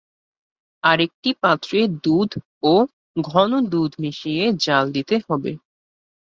আরেকটি 0.83 1.29
পাত্রে 1.41 1.79
দুধ 2.03 2.31
ও 2.63 2.73
ঘন 3.23 3.51
দুধ 3.71 3.91
মিশিয়ে 3.99 4.43
জ্বাল 4.63 4.85
দিতে 4.91 5.15
হবে। 5.27 5.51